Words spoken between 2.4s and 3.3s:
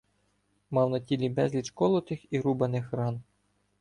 рубаних ран.